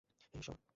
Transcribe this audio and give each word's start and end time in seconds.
হে, 0.33 0.37
ঈশ্বর! 0.39 0.61